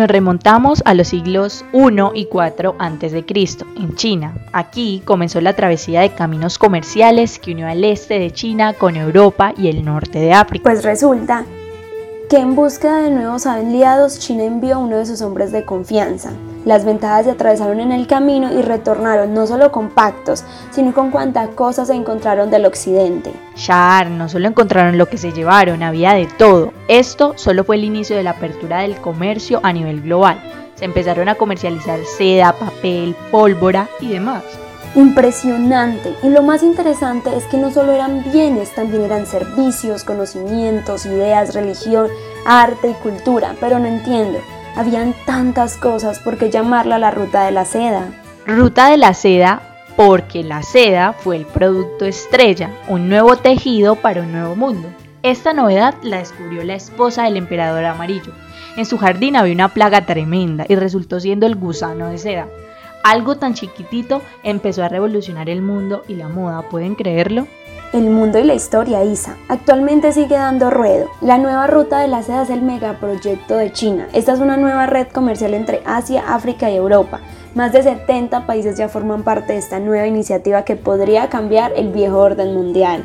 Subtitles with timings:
[0.00, 1.78] Nos remontamos a los siglos I
[2.14, 3.24] y IV a.C.,
[3.76, 4.34] en China.
[4.50, 9.52] Aquí comenzó la travesía de caminos comerciales que unió al este de China con Europa
[9.58, 10.62] y el norte de África.
[10.62, 11.44] Pues resulta
[12.30, 16.30] que en búsqueda de nuevos aliados, China envió a uno de sus hombres de confianza.
[16.64, 21.10] Las ventajas se atravesaron en el camino y retornaron no solo con pactos, sino con
[21.10, 23.32] cuántas cosas se encontraron del occidente.
[23.56, 26.72] Char, no solo encontraron lo que se llevaron, había de todo.
[26.86, 30.40] Esto solo fue el inicio de la apertura del comercio a nivel global.
[30.76, 34.44] Se empezaron a comercializar seda, papel, pólvora y demás.
[34.94, 36.14] Impresionante.
[36.22, 41.54] Y lo más interesante es que no solo eran bienes, también eran servicios, conocimientos, ideas,
[41.54, 42.08] religión,
[42.44, 43.54] arte y cultura.
[43.60, 44.40] Pero no entiendo,
[44.76, 48.08] habían tantas cosas, ¿por qué llamarla la ruta de la seda?
[48.46, 49.62] Ruta de la seda
[49.96, 54.88] porque la seda fue el producto estrella, un nuevo tejido para un nuevo mundo.
[55.22, 58.32] Esta novedad la descubrió la esposa del emperador amarillo.
[58.76, 62.48] En su jardín había una plaga tremenda y resultó siendo el gusano de seda.
[63.02, 67.46] Algo tan chiquitito empezó a revolucionar el mundo y la moda, ¿pueden creerlo?
[67.92, 69.36] El mundo y la historia, Isa.
[69.48, 71.08] Actualmente sigue dando ruedo.
[71.20, 74.06] La nueva ruta de la seda es el megaproyecto de China.
[74.12, 77.20] Esta es una nueva red comercial entre Asia, África y Europa.
[77.54, 81.90] Más de 70 países ya forman parte de esta nueva iniciativa que podría cambiar el
[81.90, 83.02] viejo orden mundial.